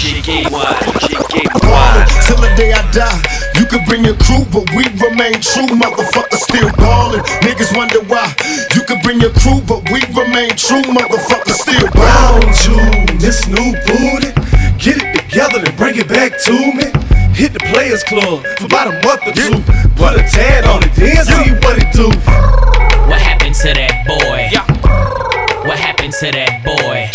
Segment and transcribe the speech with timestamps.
[0.00, 0.64] DJ Game One,
[0.96, 2.00] DJ Game One.
[2.24, 3.20] Till the day I die,
[3.60, 5.68] you can bring your crew, but we remain true.
[5.76, 7.20] Motherfuckers still ballin'.
[7.44, 8.32] Niggas wonder why.
[8.72, 10.80] You can bring your crew, but we remain true.
[10.88, 12.56] Motherfuckers still Brown ballin'.
[12.64, 14.32] June, this new booty.
[14.80, 16.88] Get it together and bring it back to me.
[17.36, 19.60] Hit the Players Club for about a month or two.
[20.00, 22.08] Put a tad on it, then see what it do.
[23.04, 24.48] What happened to that boy?
[25.68, 27.12] What happened to that boy?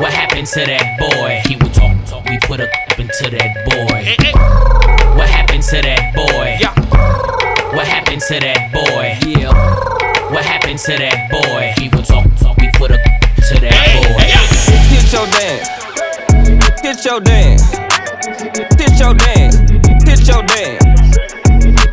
[0.00, 1.05] What happened to that boy?
[3.26, 3.96] Up into that boy.
[3.96, 5.16] Eh, eh.
[5.16, 6.58] What happened to that boy?
[7.76, 9.18] What happened to that boy?
[9.26, 9.52] Yeah.
[10.30, 11.72] What happened to that boy?
[11.78, 14.26] He would talk, talk, we put a to that boy.
[14.92, 15.68] Hit your dance.
[16.82, 17.62] Hit your dance.
[18.78, 19.58] Hit your dance.
[20.06, 20.84] Hit your dance.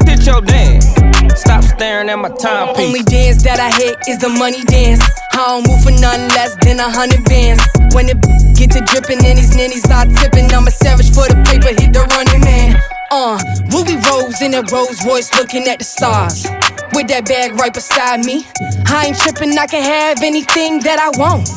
[0.05, 1.12] Hit your dance.
[1.35, 2.85] Stop staring at my timepiece.
[2.85, 5.01] Only dance that I hit is the money dance.
[5.33, 7.63] I don't move for nothing less than a hundred bands.
[7.95, 8.21] When it
[8.53, 11.93] get to dripping and these ninnies start tipping, I'm a savage for the paper, hit
[11.93, 12.77] the running man.
[13.09, 13.37] Uh,
[13.73, 16.45] Ruby Rose in a Rolls Royce looking at the stars.
[16.93, 18.45] With that bag right beside me.
[18.85, 21.49] I ain't tripping, I can have anything that I want.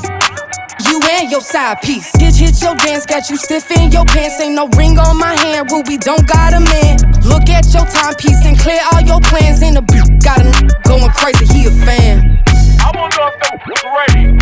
[0.89, 2.11] You and your side piece.
[2.17, 4.41] Hit, hit your dance, got you stiff in your pants.
[4.41, 6.97] Ain't no ring on my hand, Ruby don't got a man.
[7.23, 9.63] Look at your timepiece and clear all your plans.
[9.63, 12.39] In the beat, got a n- going crazy, he a fan.
[12.81, 14.39] I wonder if they ready.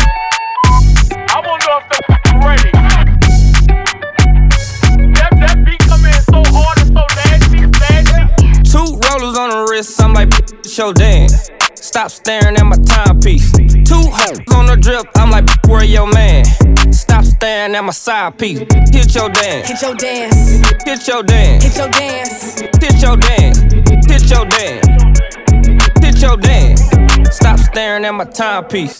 [1.29, 1.99] I wonder if they
[2.45, 2.71] ready.
[5.17, 8.21] That, that beat come in so hard and so nasty, nasty.
[8.71, 10.29] Two rollers on the wrist, I'm like,
[10.59, 11.49] it's your dance.
[11.85, 13.51] Stop staring at my timepiece.
[13.51, 16.43] Two hoes on the drip, I'm like, where your man?
[16.91, 18.57] Stop staring at my side piece.
[18.91, 19.69] Hit your dance.
[19.69, 21.63] Hit your dance, Hit your dance.
[21.63, 22.59] hit your dance.
[22.81, 23.59] Hit your dance.
[24.09, 24.87] Hit your dance.
[26.01, 27.35] Hit your dance.
[27.35, 28.99] Stop staring at my timepiece.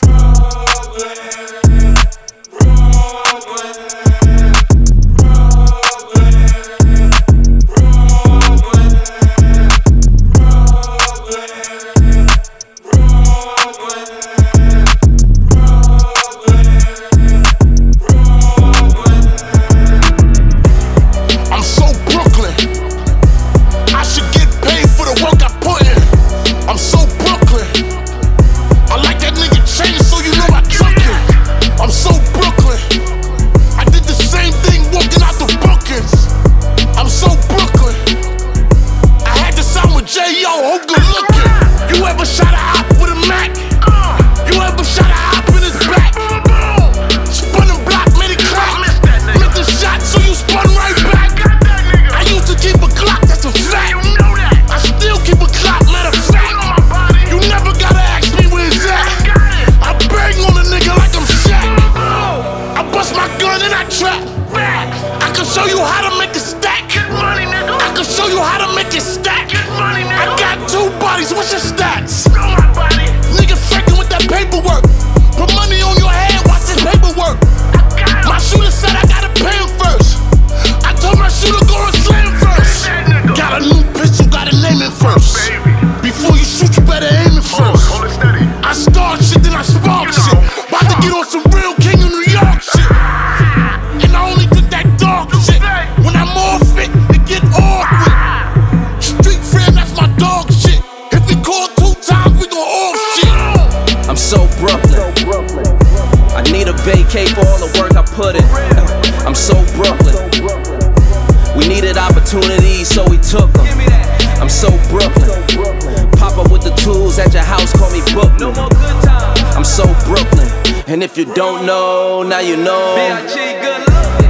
[118.45, 119.55] Me No more good times.
[119.55, 120.47] I'm so Brooklyn.
[120.87, 122.95] And if you don't know, now you know.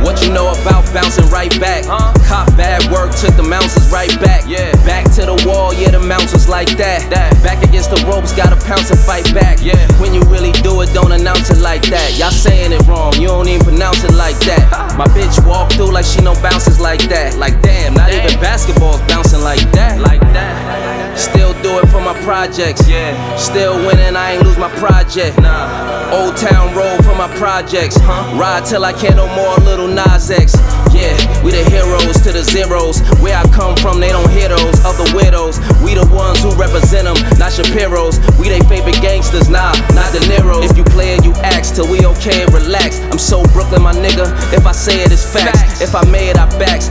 [0.06, 1.84] What you know about bouncing right back?
[2.30, 4.46] Cop bad work, took the mounces right back.
[4.48, 4.72] Yeah.
[4.86, 7.10] Back to the wall, yeah, the mounce was like that.
[7.10, 7.34] that.
[7.42, 9.60] Back against the ropes, gotta pounce and fight back.
[9.64, 9.76] Yeah.
[10.00, 12.18] When you really do it, don't announce it like that.
[12.20, 14.94] Y'all saying it wrong, you don't even pronounce it like that.
[14.96, 17.38] My bitch walk through like she no bounces like that.
[17.38, 20.00] Like damn, not even basketball's bouncing like that.
[20.00, 21.18] Like that.
[21.18, 22.88] Still do it for my projects.
[22.88, 23.18] Yeah.
[23.38, 25.40] Still winning, I ain't lose my project.
[25.42, 26.14] Nah.
[26.14, 27.98] Old Town Road for my projects.
[27.98, 28.38] Huh?
[28.38, 30.54] Ride till I can't no more, Lil Nas X.
[30.94, 31.12] Yeah,
[31.44, 33.02] we the heroes to the zeros.
[33.20, 35.58] Where I come from, they don't hear those other widows.
[35.84, 38.22] We the ones who represent them, not Shapiro's.
[38.38, 40.70] We they favorite gangsters, nah, not the Neros.
[40.70, 43.02] If you play it, you ask till we okay and relax.
[43.12, 44.30] I'm so Brooklyn, my nigga.
[44.54, 45.82] If I say it, it's facts.
[45.82, 46.88] If I made, I backs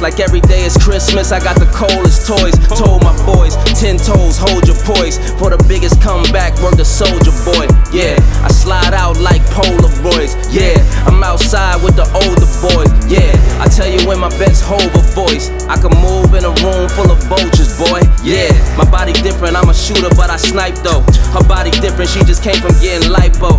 [0.00, 1.32] like every day is Christmas.
[1.32, 2.54] I got the coldest toys.
[2.76, 5.18] Told my boys, ten toes, hold your poise.
[5.38, 7.66] For the biggest comeback, work the soldier boy.
[7.92, 10.34] Yeah, I slide out like Polaroids.
[10.50, 12.90] Yeah, I'm outside with the older boys.
[13.06, 15.50] Yeah, I tell you when my best hover voice.
[15.68, 18.02] I can move in a room full of vultures, boy.
[18.22, 21.02] Yeah my body different, I'm a shooter, but I snipe though.
[21.34, 23.58] Her body different, she just came from getting lipo.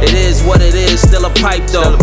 [0.00, 1.98] It is what it is, still a pipe though.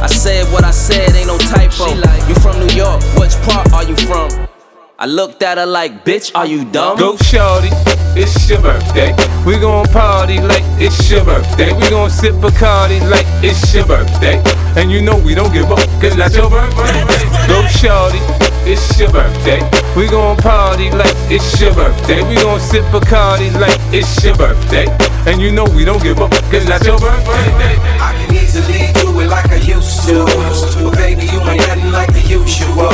[0.00, 1.92] I said what I said, ain't no typo.
[2.26, 4.30] You from New York, which part are you from?
[4.98, 6.98] I looked at her like, bitch, are you dumb?
[6.98, 7.68] Go shorty,
[8.16, 9.14] it's your birthday.
[9.44, 11.72] We gon' party like it's your birthday.
[11.74, 14.42] We gon' sip Bacardi like it's your birthday.
[14.76, 17.39] And you know we don't give up, cause that's your birthday.
[17.50, 18.22] Go shorty,
[18.62, 19.58] it's your birthday.
[19.96, 22.22] We gon' party like it's your birthday.
[22.28, 24.86] We gon' sip Bacardi like it's your birthday.
[25.26, 27.74] And you know we don't give up, cause that's your birthday.
[27.98, 30.24] I can easily do it like I used to.
[30.84, 32.86] But baby, you ain't nothing like the usual.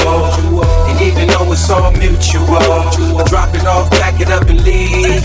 [0.88, 5.22] And even though it's all mutual, I drop it off, pack it up, and leave.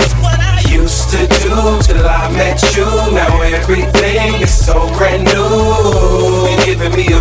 [0.69, 2.85] Used to do till I met you.
[3.15, 6.10] Now everything is so brand new.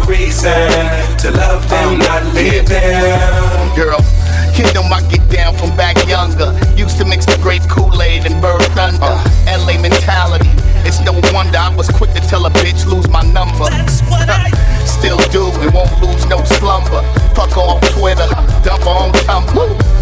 [0.00, 3.76] You're giving me a reason to love them, not leave them.
[3.76, 3.99] Girl,
[4.75, 6.52] know I get down from back younger.
[6.76, 9.00] Used to mix the grape Kool-Aid and bird thunder.
[9.02, 9.67] Uh.
[9.67, 10.49] LA mentality.
[10.85, 13.69] It's no wonder I was quick to tell a bitch lose my number.
[14.87, 17.03] Still do and won't lose no slumber.
[17.35, 18.29] Fuck on Twitter,
[18.64, 20.00] dump on Tumblr.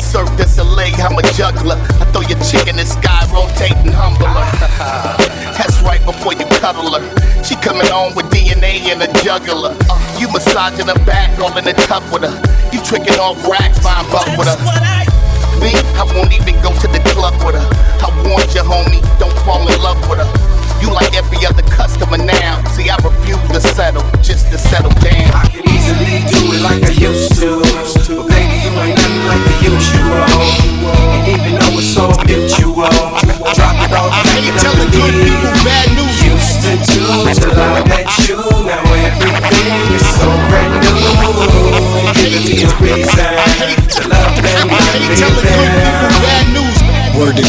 [0.00, 1.76] Cirque du Soleil, I'm a juggler.
[2.00, 4.30] I throw your chick in the sky, rotating humbler.
[5.56, 7.04] That's right before you cuddle her.
[7.42, 9.76] She coming on with DNA and a juggler.
[9.88, 12.34] Uh, you massaging her back, all in the tub with her.
[12.72, 14.58] You tricking off racks, fine buck with her.
[15.60, 17.66] Me, I won't even go to the club with her.
[18.04, 20.65] I warned you, homie, don't fall in love with her.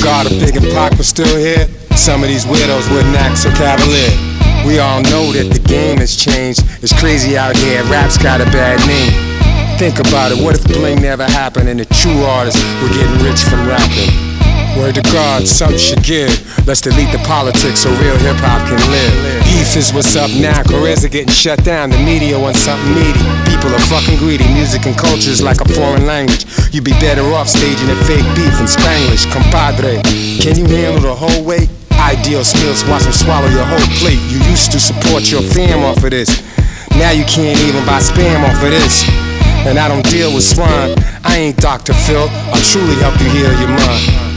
[0.07, 1.67] God, if Big and Pac was still here,
[1.97, 4.07] some of these widows wouldn't act so cavalier.
[4.65, 6.63] We all know that the game has changed.
[6.79, 9.11] It's crazy out here, rap's got a bad name.
[9.77, 13.43] Think about it, what if bling never happened and the true artists were getting rich
[13.51, 14.46] from rapping?
[14.77, 16.29] Word to God, something should give.
[16.69, 19.13] Let's delete the politics so real hip hop can live.
[19.49, 21.89] Beef is what's up now, careers are getting shut down.
[21.89, 23.25] The media wants something meaty.
[23.49, 24.45] People are fucking greedy.
[24.53, 26.45] Music and culture is like a foreign language.
[26.69, 29.25] You'd be better off staging a fake beef in Spanish.
[29.33, 29.97] Compadre,
[30.37, 31.73] can you handle the whole weight?
[31.97, 34.21] Ideal skills, watch them swallow your whole plate.
[34.29, 36.29] You used to support your fam off of this.
[36.93, 39.01] Now you can't even buy spam off of this.
[39.65, 40.93] And I don't deal with swine.
[41.25, 41.97] I ain't Dr.
[41.97, 42.29] Phil.
[42.53, 44.36] I'll truly help you heal your mind.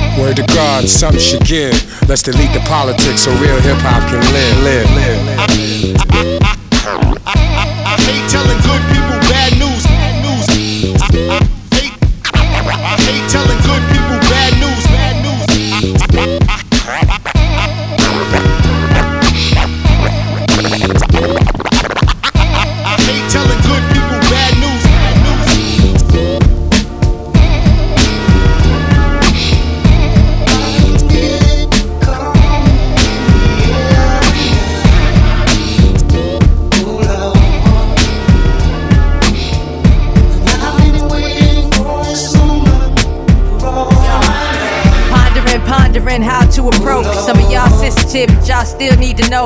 [0.19, 1.73] Word to God, something should give.
[2.07, 6.41] Let's delete the politics so real hip hop can live, live, live.
[7.25, 9.20] I hate telling good people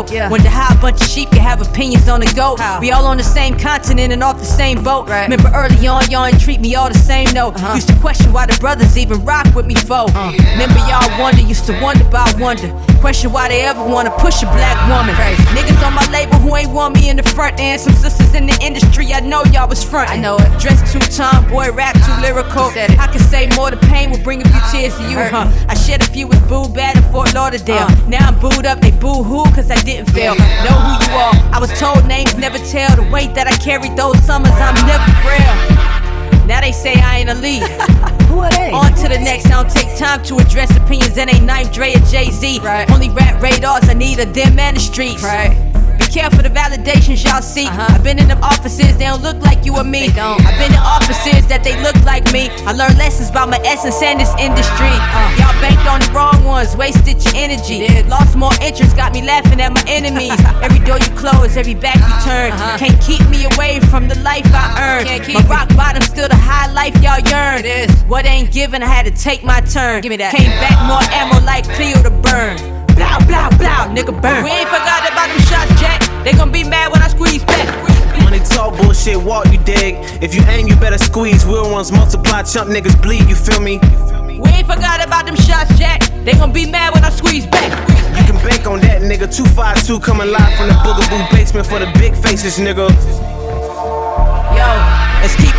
[0.04, 0.30] need to know.
[0.30, 0.50] Wonder
[0.82, 2.56] bunch of sheep can have opinions on the go.
[2.80, 5.10] We all on the same continent and off the same boat.
[5.10, 5.24] Right.
[5.24, 7.50] Remember early on, y'all ain't treat me all the same, no.
[7.50, 7.74] Uh-huh.
[7.74, 10.06] Used to question why the brothers even rock with me, foe.
[10.10, 10.32] Uh.
[10.52, 12.68] Remember y'all wonder, used to wonder about wonder.
[13.02, 15.16] Question why they ever wanna push a black woman.
[15.56, 18.48] Niggas on my label who ain't want me in the front, and some sisters in
[18.48, 20.10] the industry, I know y'all was front.
[20.10, 20.60] I know it.
[20.60, 22.72] Dressed too tomboy, rap too lyrical.
[22.76, 25.52] I can say more, the pain will bring a few tears to you, huh?
[25.70, 27.88] I shed a few with Boo Bad in Fort Lauderdale.
[27.88, 27.96] Uh.
[28.08, 30.36] Now I'm booed up, they boo hoo, cause I didn't fail.
[30.36, 31.34] Know who you are.
[31.54, 32.96] I was told names never tell.
[32.96, 36.05] The weight that I carried those summers, I'm never frail.
[36.48, 37.64] Now they say I ain't a lead.
[38.30, 38.72] Who are they?
[38.72, 39.48] On to the next.
[39.48, 42.60] I don't take time to address opinions that ain't Knife Dre or Jay Z.
[42.60, 42.90] Right.
[42.92, 45.24] Only rap radars I need are them and the streets.
[45.24, 45.75] Right.
[45.98, 47.68] Be careful the validations y'all see.
[47.68, 47.96] Uh-huh.
[47.96, 50.10] I've been in them offices, they don't look like you or me.
[50.10, 52.50] I've been in offices that they look like me.
[52.68, 54.92] I learned lessons about my essence and this industry.
[54.92, 55.40] Uh.
[55.40, 57.88] Y'all banked on the wrong ones, wasted your energy.
[58.10, 60.36] Lost more interest, got me laughing at my enemies.
[60.66, 62.30] every door you close, every back you uh-huh.
[62.30, 62.52] turn.
[62.52, 62.78] Uh-huh.
[62.78, 65.08] Can't keep me away from the life I earned.
[65.08, 67.90] can't My rock bottom still the high life y'all yearn.
[68.08, 70.02] What ain't given, I had to take my turn.
[70.02, 70.34] Give me that.
[70.34, 72.75] Came back more ammo like Cleo to burn.
[72.96, 74.44] Blow, blow, blow, nigga burn.
[74.44, 76.02] We ain't forgot about them shots, Jack.
[76.24, 77.68] They gon' be mad when I squeeze back.
[78.16, 79.96] When Money talk bullshit, walk you dig.
[80.24, 81.46] If you aim, you better squeeze.
[81.46, 83.28] Real ones multiply, chump niggas bleed.
[83.28, 83.80] You feel me?
[84.40, 86.02] We ain't forgot about them shots, Jack.
[86.24, 87.72] They gon' be mad when I squeeze back.
[88.18, 89.28] You can bank on that, nigga.
[89.28, 92.90] 252 coming live from the Boogaboo basement for the big faces, nigga.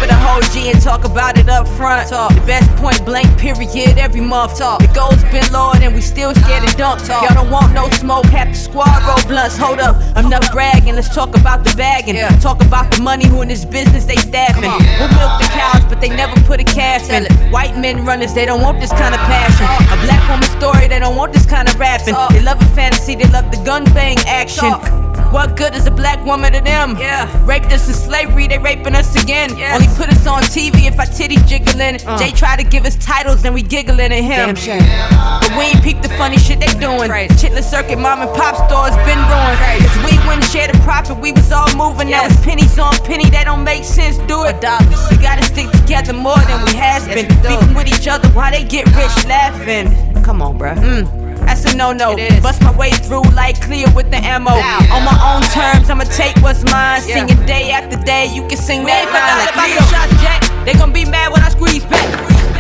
[0.07, 2.09] Yo, let's keep it a whole G and talk about it up front.
[2.09, 2.35] Talk.
[2.35, 4.59] The best point blank period every month.
[4.59, 4.81] Talk.
[4.81, 7.03] The goals been lowered and we still scared to dump.
[7.03, 7.23] Talk.
[7.25, 9.57] Y'all don't want no smoke, have the squad roll blunts.
[9.57, 10.95] Hold up, enough bragging.
[10.95, 12.17] Let's talk about the bagging.
[12.17, 12.29] Yeah.
[12.39, 14.71] Talk about the money who in this business they staffing.
[14.99, 17.27] We'll milk the cows, but they never put a calf in.
[17.51, 19.67] White men runners, they don't want this kind of passion.
[19.93, 22.15] A black woman story, they don't want this kind of rapping.
[22.31, 25.06] They love a fantasy, they love the gun bang action.
[25.37, 26.97] What good is a black woman to them?
[26.97, 27.29] Yeah.
[27.45, 29.51] Raped us in slavery, they raping us again.
[29.51, 31.99] Only put us on TV if our titties jiggling.
[32.17, 34.55] Jay try to give us titles and we giggling at him.
[34.55, 37.11] But we ain't peep the funny shit they doing.
[37.37, 39.61] Chitlin circuit, mom and pop stores been ruined.
[39.85, 42.09] Cause we wouldn't share the profit, we was all moving.
[42.09, 44.17] Now it's pennies on penny, that don't make sense.
[44.27, 44.57] Do it.
[44.57, 47.29] We gotta stick together more than we has been.
[47.43, 49.93] Beefing with each other while they get rich laughing.
[50.23, 50.77] Come on, bruh.
[50.77, 51.26] Mm.
[51.47, 52.17] That's a no no.
[52.43, 54.51] Bust my way through like clear with the ammo.
[54.51, 57.01] On my own terms, I'ma take what's mine.
[57.01, 59.81] Singing day after day, you can sing that line like Cleo.
[59.89, 60.65] Shots, Jack.
[60.67, 62.05] They gon' be mad when I squeeze back.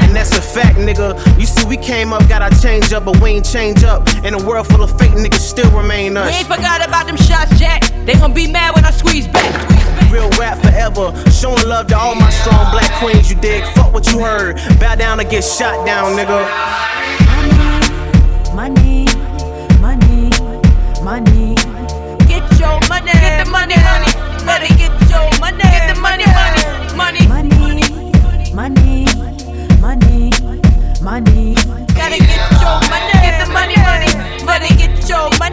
[0.03, 1.19] And that's a fact, nigga.
[1.39, 4.09] You see, we came up, got our change up, but we ain't change up.
[4.25, 6.31] In a world full of fake niggas, still remain us.
[6.31, 7.83] We ain't forgot about them shots, Jack.
[8.07, 9.53] They gon' be mad when I squeeze back.
[10.13, 11.13] Real rap forever.
[11.31, 13.65] Showing love to all my strong black queens, you dig?
[13.75, 14.57] Fuck what you heard.
[14.79, 16.47] Bow down or get shot down, nigga.
[18.57, 19.05] Money,
[19.81, 20.31] money,
[21.05, 21.55] money.
[22.27, 24.11] Get your money, get the money, money,
[24.49, 24.69] money.
[24.81, 26.63] Get your money, get the money, money,
[26.97, 27.85] money, money,
[28.55, 29.05] money,
[29.79, 30.31] money,
[31.03, 31.55] money.
[31.95, 34.11] Gotta get your money, get the money, money,
[34.45, 34.69] money.
[34.75, 35.46] Get your money,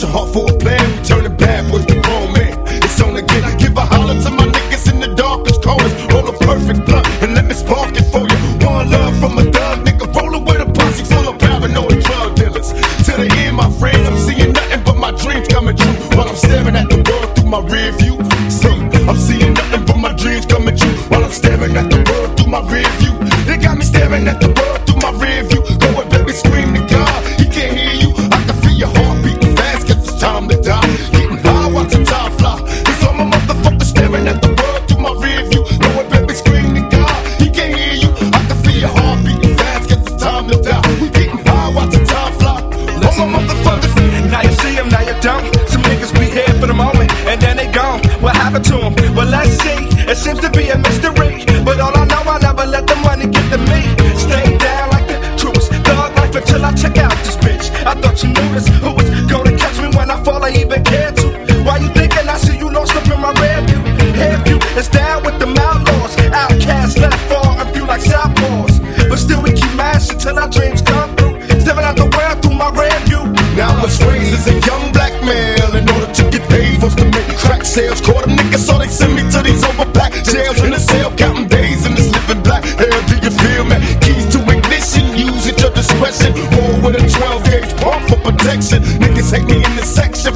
[0.00, 0.93] your heart for a plan.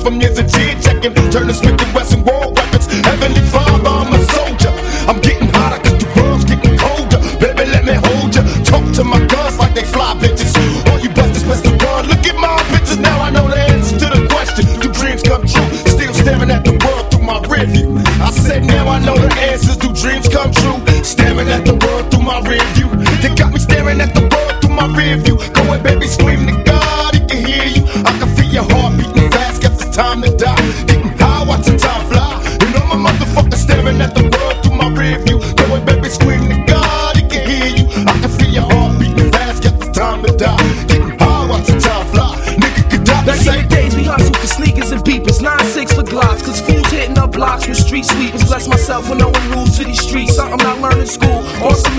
[0.02, 1.14] from years of cheer checking.
[1.30, 2.86] Turn to Smith and Wesson World Records.
[3.04, 4.72] Heavenly Father, I'm a soldier.
[5.08, 7.18] I'm getting hotter cause the world's getting colder.
[7.40, 8.42] Baby, let me hold ya.
[8.64, 10.54] Talk to my guns like they fly bitches.
[10.90, 12.06] All you busters, press the gun.
[12.06, 13.20] Look at my bitches now.
[13.20, 14.64] I know the answer to the question.
[14.80, 15.68] Do dreams come true?
[15.86, 17.98] Still staring at the world through my rearview.
[18.20, 19.76] I said now I know the answers.
[19.76, 20.78] Do dreams come true?
[21.04, 22.88] Staring at the world through my rearview.
[23.22, 25.36] They got me staring at the world through my rearview.
[25.54, 27.82] Go ahead, baby, scream to God, he can hear you.
[28.04, 29.07] I can feel your heartbeat
[29.98, 30.54] time to die.
[30.86, 32.30] Getting high, watching time fly.
[32.62, 35.38] You know my motherfucker staring at the world through my rear view.
[35.58, 37.84] Going baby screaming to God, he can hear you.
[38.06, 40.62] I can feel your heart beating fast, got the time to die.
[40.86, 42.30] Getting high, watching time fly.
[42.62, 43.24] Nigga could die.
[43.26, 46.88] Like eight days we hustle for sneakers and peepers, nine six for glocks, cause fools
[46.92, 48.44] hitting up blocks with street sweepers.
[48.44, 50.36] Bless myself when no one rules to these streets.
[50.36, 51.98] Something I learned in school, Awesome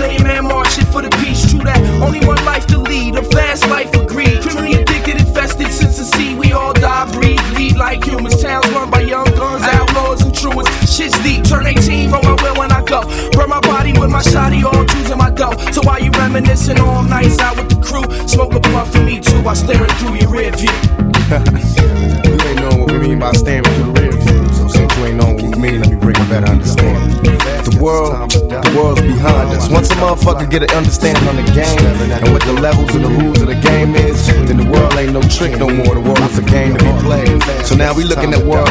[16.66, 19.38] you reminiscing all nights out with the crew, smoke a blunt for me too.
[19.46, 20.68] I staring through your rear view.
[22.26, 24.48] you ain't know what we mean by staring through the rear view.
[24.54, 27.16] So since you ain't know what we mean, let me bring a better understanding.
[27.22, 28.39] The world, the
[28.80, 29.68] world's behind us.
[29.68, 31.78] Once a motherfucker get an understanding on the game
[32.24, 35.12] and what the levels and the rules of the game is, then the world ain't
[35.12, 35.94] no trick no more.
[35.94, 37.42] The world is a game to be played.
[37.66, 38.68] So now we looking at world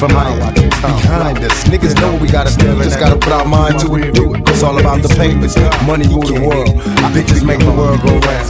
[0.00, 1.64] from behind us.
[1.64, 2.76] Niggas know what we gotta do.
[2.76, 4.48] We Just gotta put our mind to it and do it.
[4.48, 5.56] It's all about the papers.
[5.86, 6.74] Money rule the world.
[7.12, 8.40] Bitches make the world go round.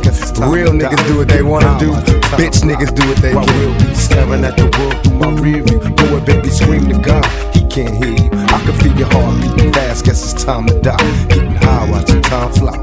[0.52, 1.93] Real niggas do what they wanna do.
[2.38, 3.95] Bitch niggas do what they can.
[3.95, 6.17] Staring at the world through my rear view.
[6.17, 7.60] A baby scream to God.
[7.71, 8.31] Can't hear you.
[8.33, 10.05] I can feel your heart beating fast.
[10.05, 10.97] Guess it's time to die.
[11.29, 12.75] Getting high, watching time fly.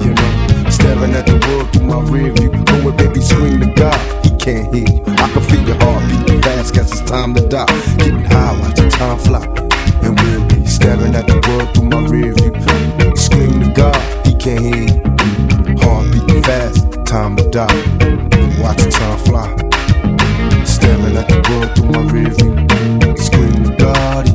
[0.00, 2.50] You know, staring at the world through my rear view.
[2.64, 3.98] Go a baby scream to God.
[4.24, 5.02] He can't hear you.
[5.18, 6.72] I can feel your heart beating fast.
[6.72, 7.66] Guess it's time to die.
[7.98, 9.44] Getting high, watching time fly.
[10.06, 13.16] And we'll be staring at the world through my rear view.
[13.16, 13.98] Scream to God.
[14.24, 15.78] He can't hear you.
[15.82, 16.86] Heart beating fast.
[17.06, 17.74] Time to die.
[18.62, 19.50] Watching time fly.
[20.64, 22.54] Staring at the world through my rear view.
[23.38, 24.27] To God,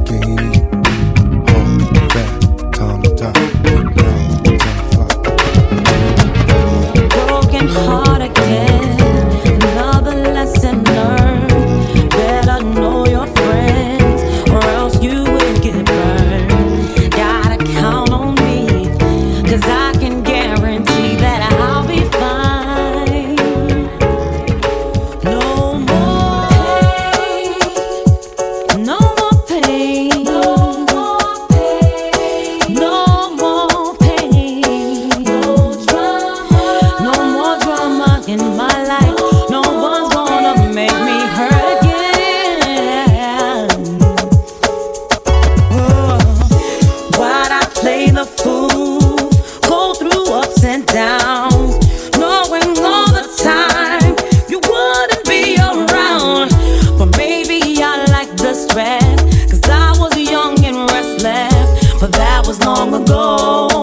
[58.74, 59.04] stress,
[59.50, 61.68] 'cause I was young and restless.
[62.02, 63.83] But that was long ago.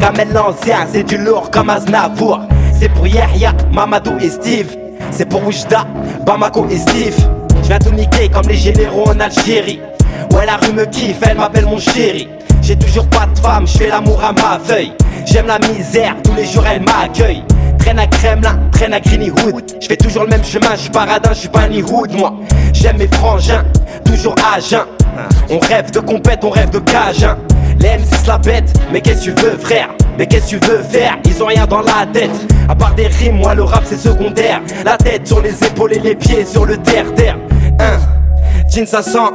[0.00, 0.36] Kamel
[0.92, 2.40] c'est du lourd comme Aznavour.
[2.76, 4.76] C'est pour Yahya, Mamadou et Steve.
[5.12, 5.86] C'est pour Oujda,
[6.26, 7.16] Bamako et Steve.
[7.62, 9.80] Je viens tout niquer comme les généraux en Algérie.
[10.32, 12.28] Ouais, la rue me kiffe, elle m'appelle mon chéri.
[12.62, 14.92] J'ai toujours pas de femme, je fais l'amour à ma feuille.
[15.24, 17.44] J'aime la misère, tous les jours elle m'accueille.
[17.78, 19.76] Traîne à Kremlin, traîne à Greenwood.
[19.80, 22.34] Je fais toujours le même chemin, je suis paradin, je suis pas ni hood, moi.
[22.72, 23.62] J'aime mes frangins,
[24.04, 24.86] toujours à jeun.
[25.48, 27.22] On rêve de compète, on rêve de cage.
[27.22, 27.36] Hein.
[27.82, 29.88] Les MC se la bête, mais qu'est-ce que tu veux, frère?
[30.16, 31.18] Mais qu'est-ce que tu veux faire?
[31.24, 32.30] Ils ont rien dans la tête.
[32.68, 34.60] À part des rimes, moi le rap c'est secondaire.
[34.84, 37.36] La tête sur les épaules et les pieds sur le terre-terre.
[37.80, 37.98] Hein.
[38.72, 39.32] Jeans 501,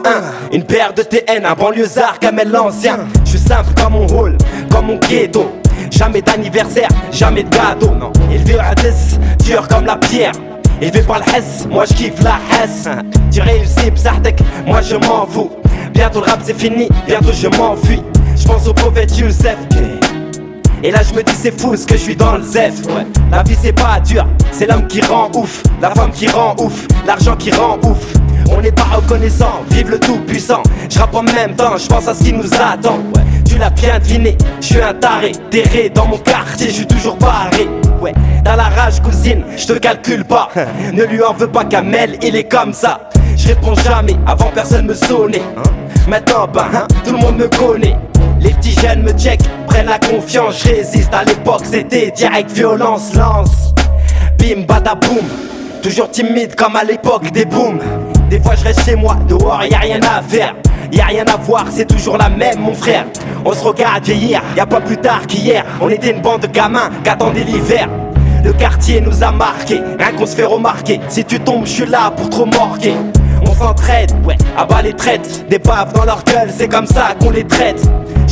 [0.54, 3.00] une paire de TN, un banlieusard Kamel l'ancien.
[3.26, 4.38] Je suis simple comme mon hall,
[4.72, 5.52] comme mon ghetto.
[5.92, 7.94] Jamais d'anniversaire, jamais de gâteau.
[7.96, 8.14] Non.
[8.32, 10.32] Élevé à 10, dur comme la pierre.
[10.82, 12.88] Élevé par le Hess, moi je kiffe la Hess.
[13.30, 15.52] Tu réussis, Psartek, moi je m'en fous.
[15.92, 18.02] Bientôt le rap c'est fini, bientôt je m'enfuis.
[18.48, 19.58] Je pense au prophète Youssef.
[20.82, 22.76] Et là je me dis c'est fou ce que je suis dans le zef.
[22.86, 23.06] Ouais.
[23.30, 25.62] La vie c'est pas dur, c'est l'homme qui rend ouf.
[25.82, 27.98] La femme qui rend ouf, l'argent qui rend ouf.
[28.50, 32.08] On n'est pas reconnaissant, vive le tout puissant Je rappe en même temps, je pense
[32.08, 33.00] à ce qui nous attend.
[33.14, 33.24] Ouais.
[33.46, 35.34] Tu l'as bien deviné, je suis un taré.
[35.52, 37.68] Terré dans mon quartier, je suis toujours barré.
[38.02, 38.14] Ouais,
[38.46, 40.48] dans la rage cousine, je te calcule pas.
[40.94, 43.10] Ne lui en veux pas Kamel, il est comme ça.
[43.36, 45.44] Je réponds jamais, avant personne me sonnait
[46.08, 47.98] Maintenant ben, hein, tout le monde me connaît
[48.48, 51.14] les petits jeunes me check, prennent la confiance, je résiste.
[51.14, 53.74] À l'époque, c'était direct violence, lance.
[54.40, 55.26] Bim, badaboum.
[55.84, 57.80] Toujours timide comme à l'époque des booms.
[58.30, 60.56] Des fois, je reste chez moi, dehors, y a rien à faire.
[60.92, 63.06] Y a rien à voir, c'est toujours la même, mon frère.
[63.44, 65.66] On se regarde vieillir, y a pas plus tard qu'hier.
[65.82, 67.90] On était une bande de gamins qu'attendait l'hiver.
[68.44, 71.02] Le quartier nous a marqué, rien qu'on se fait remarquer.
[71.10, 72.94] Si tu tombes, je suis là pour te remorquer.
[73.46, 75.46] On s'entraide, ouais, à bas les traites.
[75.50, 77.82] Des baves dans leur gueule, c'est comme ça qu'on les traite.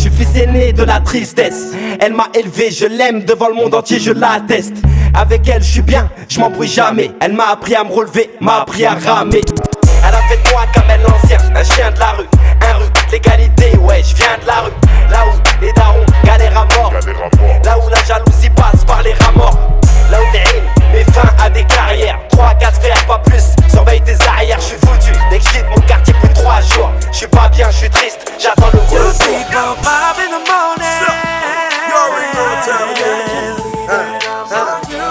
[0.05, 1.71] Je suis fils aîné de la tristesse.
[1.99, 4.75] Elle m'a élevé, je l'aime devant le monde entier, je l'atteste.
[5.15, 7.09] Avec elle, je suis bien, je m'embrouille jamais.
[7.19, 9.41] Elle m'a appris à me relever, m'a appris à ramer.
[10.07, 12.27] Elle a fait de moi comme elle l'ancien, un chien de la rue,
[12.61, 14.71] un rue, l'égalité, ouais, je viens de la rue.
[15.09, 16.93] Là où les darons galèrent à mort,
[17.63, 19.57] là où la jalousie passe par les rats morts,
[20.11, 22.19] là où les rimes met fin à des carrières.
[22.29, 25.17] 3, 4 frères, pas plus, surveille tes arrières, je suis foutu.
[25.31, 26.13] Dès que je quitte mon quartier
[27.15, 28.97] je suis pas bien, je suis triste, j'attends le retour.
[29.81, 30.99] five in the morning.
[31.87, 33.55] You already know what time it is.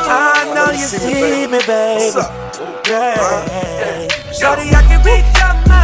[0.06, 2.20] I know you see me, baby.
[2.90, 4.08] Yeah.
[4.38, 5.83] Shorty, I can read your mind.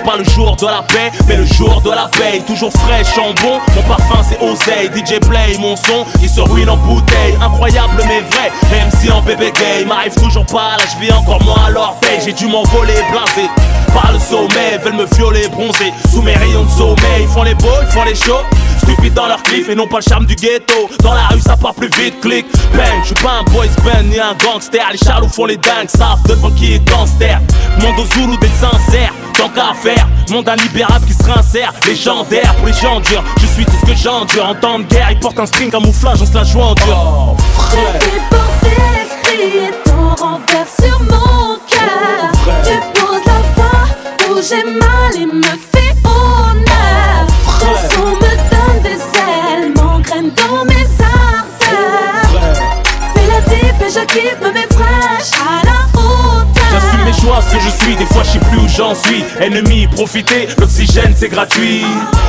[0.00, 2.42] Pas le jour de la paix, mais le jour de la paix.
[2.46, 4.90] Toujours frais, chambon, mon parfum c'est oseille.
[4.94, 7.36] DJ Play, mon son, il se ruine en bouteille.
[7.40, 9.84] Incroyable mais vrai, MC en bébé gay.
[9.84, 12.20] M'arrive toujours pas, là je vis encore moins à l'orteil.
[12.24, 13.48] J'ai dû m'envoler, blasé.
[13.92, 15.92] Par le sommet, veulent me violer, bronzer.
[16.10, 18.44] Sous mes rayons de sommeil, ils font les beaux, ils font les shows.
[18.82, 20.88] Stupides dans leur clip et non pas le charme du ghetto.
[21.02, 23.00] Dans la rue, ça part plus vite, clic, bang.
[23.02, 24.84] Je suis pas un boys band ni un gangster.
[24.90, 27.40] Les charlots font les dingues, savent devant qui est gangster.
[27.80, 30.06] Monde aux Zoulous d'être sincère, tant qu'à faire.
[30.30, 33.22] Monde illibérable qui se rincère, légendaire pour les gens durs.
[33.40, 34.46] Je suis tout ce que j'endure.
[34.46, 36.86] En temps de guerre, ils portent un string camouflage, on se la joue en dur.
[36.88, 38.00] Oh, frère.
[38.62, 42.32] l'esprit et ton renvers sur mon cœur.
[42.64, 43.86] Tu poses la voix
[44.30, 46.71] où j'ai mal et me fais honneur.
[58.94, 59.24] Suis.
[59.40, 61.84] Ennemi, profitez, l'oxygène c'est gratuit.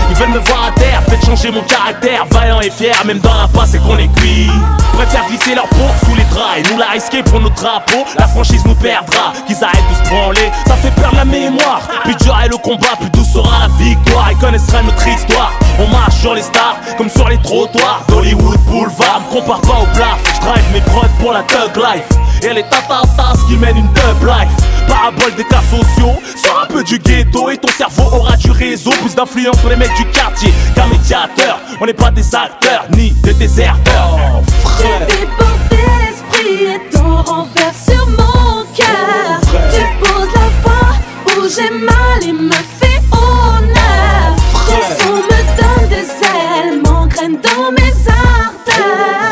[0.10, 2.26] Ils veulent me voir à terre, peut-être changer mon caractère.
[2.30, 4.49] Vaillant et fier, même dans la passe, c'est qu'on est cuit.
[4.93, 8.06] Préfèrent glisser leur peau sous les draps et nous la risquer pour notre drapeau.
[8.17, 10.52] La franchise nous perdra, qu'ils arrêtent de se branler.
[10.67, 11.82] Ça fait perdre la mémoire.
[12.04, 14.30] Plus dur est le combat, plus douce sera la victoire.
[14.32, 15.52] Ils connaîtraient notre histoire.
[15.80, 19.21] On marche sur les stars, comme sur les trottoirs d'Hollywood Boulevard.
[19.28, 22.06] Me compare pas au blaf, je drive mes prods pour la thug life.
[22.43, 24.67] Et les tatatas qui mènent une dub life.
[24.88, 26.19] Parabole des sociaux,
[26.62, 28.92] un peu du ghetto et ton cerveau aura du réseau.
[29.02, 31.60] Plus d'influence sur les mecs du quartier qu'un médiateur.
[31.82, 34.18] On n'est pas des acteurs ni des déserteurs.
[34.18, 35.08] Oh, frère.
[35.08, 39.39] Déborder l'esprit et ton renvers sur mon cœur.
[39.74, 40.94] Tu poses la voix
[41.38, 44.36] où j'ai mal et me fais honneur.
[44.68, 49.32] Ton son me donne des ailes, m'engraine dans mes artères.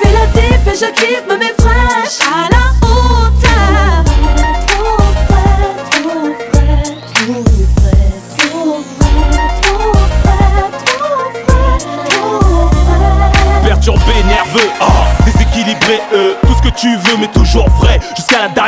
[0.00, 1.11] Fais la diff et je kiffe,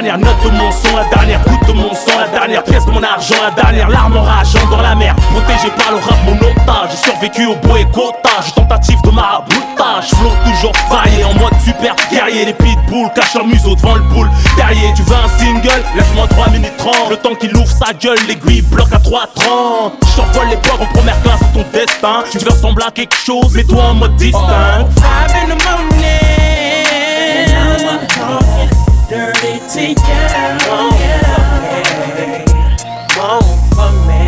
[0.05, 3.03] dernière note de mon la dernière goutte de mon sang, la dernière pièce de mon
[3.03, 5.17] argent, la dernière larme rageant dans la mer.
[5.17, 6.91] Protégé par le rap, mon otage.
[6.91, 10.09] J'ai survécu au beau égotage, tentative de maraboutage.
[10.09, 12.45] Flow toujours varié en mode super guerrier.
[12.45, 14.29] Les pitbulls cachent leur museau devant le boule.
[14.59, 15.83] Derrière, tu veux un single?
[15.97, 16.95] Laisse-moi 3 minutes 30.
[17.09, 19.93] Le temps qu'il ouvre sa gueule, l'aiguille bloque à 3.30.
[20.03, 22.25] Je t'envole les poires en première classe, c'est ton destin.
[22.31, 24.87] Tu veux ressembler à quelque chose, mais toi en mode distinct.
[24.99, 26.35] Five in the morning.
[33.17, 33.41] Oh,
[33.73, 34.21] for me.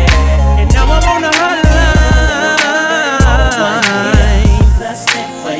[0.57, 1.77] And now I'm on the hotline.
[4.81, 5.53] Lusting for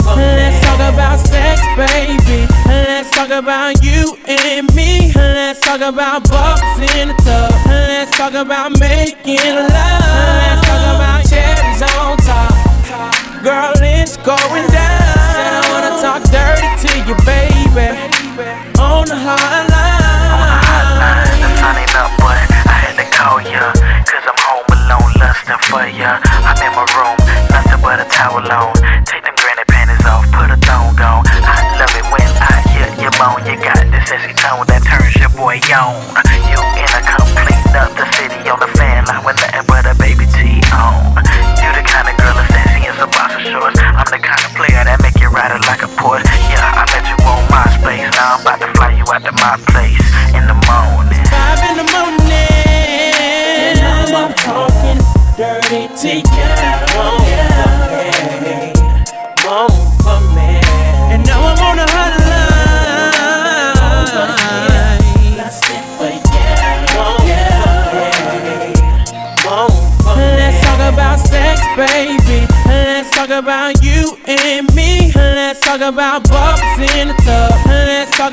[0.00, 2.48] for Let's talk about sex, baby.
[2.64, 5.12] Let's talk about you and me.
[5.14, 7.52] Let's talk about bubbles in the tub.
[7.66, 8.72] Let's talk about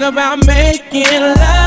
[0.09, 1.58] about making love.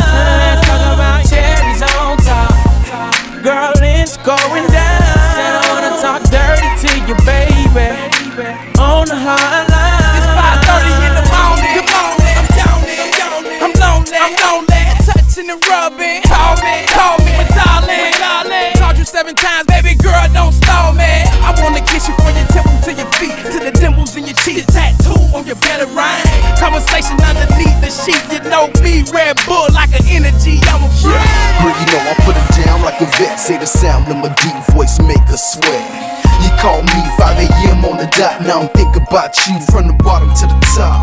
[33.42, 35.82] Say the sound of my deep voice make her sweat.
[36.46, 37.82] You call me 5 a.m.
[37.90, 38.38] on the dot.
[38.46, 41.02] Now I'm thinking about you from the bottom to the top.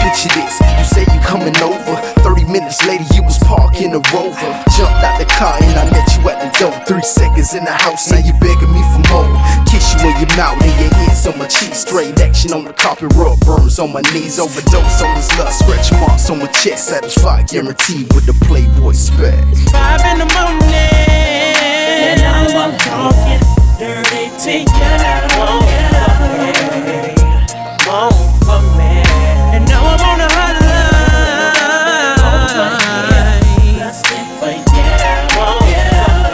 [0.00, 1.92] Picture this, you say you coming over.
[2.24, 4.48] 30 minutes later, you was parking a rover.
[4.72, 6.72] Jumped out the car and I met you at the door.
[6.88, 9.36] Three seconds in the house, now you begging me for more.
[9.68, 11.84] Kiss you in your mouth and your hands on my cheeks.
[11.84, 14.40] Straight action on the carpet, rub burns on my knees.
[14.40, 16.88] Overdose on this love, scratch marks on my chest.
[16.88, 19.36] Satisfied, guaranteed with the Playboy spec.
[19.68, 21.53] Five in the morning.
[21.94, 23.40] And now I'm talking
[23.78, 25.34] dirty to you.
[28.44, 29.02] For me.
[29.54, 29.94] And now.
[35.36, 36.24] Oh, yeah.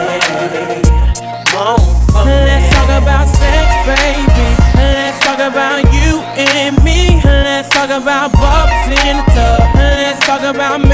[1.53, 1.77] Oh,
[2.11, 4.47] for Let's talk about sex, baby.
[4.75, 7.21] Let's talk about you and me.
[7.23, 8.31] Let's talk about
[9.07, 9.75] in the tub.
[9.75, 10.90] Let's talk about love.